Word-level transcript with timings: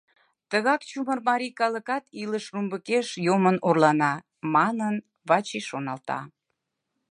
Тыгак 0.49 0.81
чумыр 0.89 1.19
марий 1.27 1.53
калыкат 1.59 2.03
илыш 2.21 2.45
румбыкеш 2.53 3.07
йомын 3.25 3.57
орлана»,— 3.67 4.13
манын, 4.55 4.95
Вачи 5.29 5.59
шоналта. 5.69 6.19